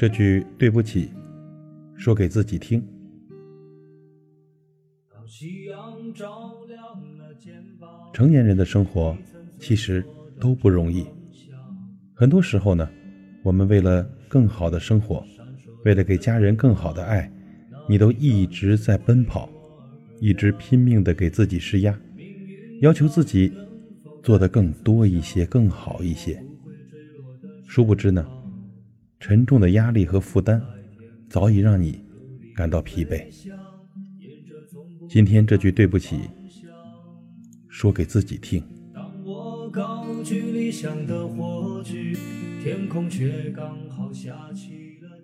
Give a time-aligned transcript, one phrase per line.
[0.00, 1.10] 这句对不起，
[1.94, 2.82] 说给自己听。
[8.10, 9.14] 成年人的生活
[9.58, 10.02] 其实
[10.40, 11.06] 都不容易，
[12.14, 12.88] 很多时候呢，
[13.42, 15.22] 我们为了更好的生活，
[15.84, 17.30] 为了给家人更好的爱，
[17.86, 19.50] 你都一直在奔跑，
[20.18, 21.94] 一直拼命的给自己施压，
[22.80, 23.52] 要求自己
[24.22, 26.42] 做的更多一些、更好一些。
[27.66, 28.26] 殊不知呢，
[29.20, 30.60] 沉重的压力和负担
[31.28, 32.02] 早已让你
[32.56, 33.22] 感到疲惫。
[35.10, 36.20] 今天这句对不起，
[37.68, 38.62] 说给自己听。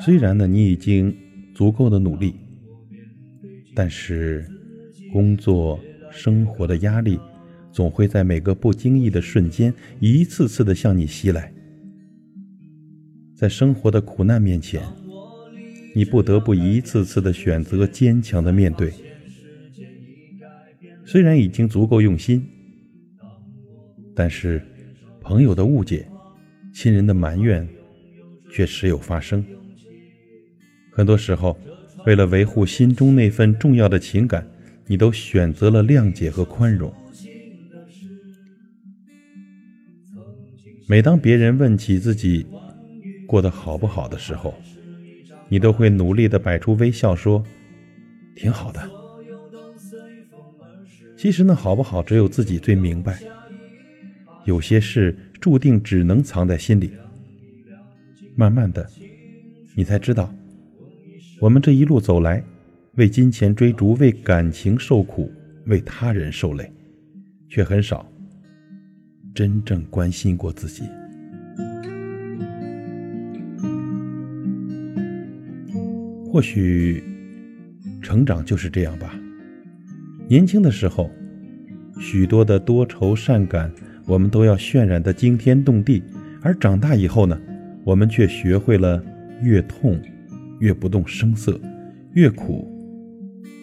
[0.00, 1.16] 虽然呢，你已经
[1.54, 2.34] 足够的努力，
[3.74, 4.46] 但是
[5.12, 5.80] 工作
[6.12, 7.18] 生活的压力
[7.72, 11.50] 总会在每个不经意的瞬间，一次次的向你袭来。
[13.38, 14.82] 在生活的苦难面前，
[15.94, 18.92] 你不得不一次次的选择坚强的面对。
[21.06, 22.44] 虽然已经足够用心，
[24.12, 24.60] 但是
[25.20, 26.04] 朋友的误解、
[26.74, 27.66] 亲人的埋怨
[28.50, 29.44] 却时有发生。
[30.90, 31.56] 很多时候，
[32.06, 34.44] 为了维护心中那份重要的情感，
[34.88, 36.92] 你都选择了谅解和宽容。
[40.88, 42.44] 每当别人问起自己
[43.28, 44.54] 过得好不好的时候，
[45.50, 47.44] 你都会努力的摆出微笑，说
[48.34, 48.90] ：“挺好的。”
[51.14, 53.20] 其实呢，好不好，只有自己最明白。
[54.46, 56.90] 有些事注定只能藏在心里。
[58.34, 58.88] 慢慢的，
[59.74, 60.32] 你才知道，
[61.38, 62.42] 我们这一路走来，
[62.94, 65.30] 为金钱追逐，为感情受苦，
[65.66, 66.72] 为他人受累，
[67.46, 68.10] 却很少
[69.34, 70.84] 真正关心过自己。
[76.38, 77.02] 或许，
[78.00, 79.12] 成长就是这样吧。
[80.28, 81.10] 年轻的时候，
[81.98, 83.68] 许多的多愁善感，
[84.06, 86.00] 我们都要渲染的惊天动地；
[86.40, 87.36] 而长大以后呢，
[87.82, 89.02] 我们却学会了
[89.42, 90.00] 越痛
[90.60, 91.60] 越不动声色，
[92.12, 92.72] 越苦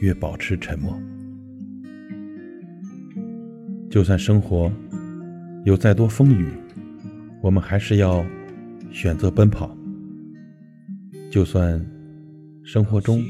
[0.00, 0.98] 越保持沉默。
[3.90, 4.72] 就算生活
[5.66, 6.46] 有再多风雨，
[7.42, 8.24] 我们还是要
[8.90, 9.76] 选择奔跑；
[11.30, 11.78] 就算
[12.64, 13.24] 生活中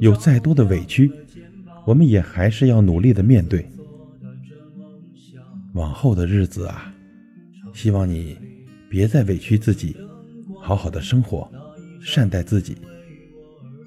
[0.00, 1.10] 有再多的委屈，
[1.86, 3.66] 我们也还是要努力的面对。
[5.72, 6.92] 往后的日子啊，
[7.74, 8.36] 希望你
[8.88, 9.96] 别再委屈自己，
[10.60, 11.50] 好好的生活，
[12.00, 12.76] 善待自己。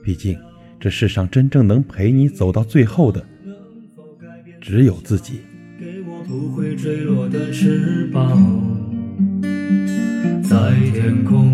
[0.03, 0.37] 毕竟
[0.79, 3.25] 这世上真正能陪你走到最后的，
[4.61, 5.41] 只有自己。
[10.43, 11.53] 在天空